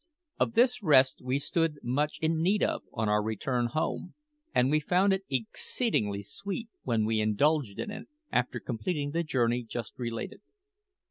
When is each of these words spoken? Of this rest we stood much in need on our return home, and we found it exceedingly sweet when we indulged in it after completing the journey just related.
Of 0.39 0.53
this 0.53 0.81
rest 0.81 1.21
we 1.23 1.37
stood 1.37 1.77
much 1.83 2.17
in 2.23 2.41
need 2.41 2.63
on 2.63 3.07
our 3.07 3.21
return 3.21 3.67
home, 3.67 4.15
and 4.51 4.71
we 4.71 4.79
found 4.79 5.13
it 5.13 5.25
exceedingly 5.29 6.23
sweet 6.23 6.69
when 6.81 7.05
we 7.05 7.21
indulged 7.21 7.77
in 7.77 7.91
it 7.91 8.07
after 8.31 8.59
completing 8.59 9.11
the 9.11 9.21
journey 9.21 9.61
just 9.61 9.93
related. 9.99 10.41